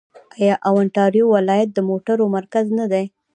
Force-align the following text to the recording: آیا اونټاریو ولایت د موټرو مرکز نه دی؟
آیا 0.37 0.55
اونټاریو 0.69 1.25
ولایت 1.35 1.69
د 1.73 1.79
موټرو 1.89 2.25
مرکز 2.35 2.65
نه 2.79 2.85
دی؟ 2.91 3.05